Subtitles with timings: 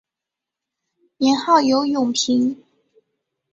[1.17, 2.63] 年号有永平。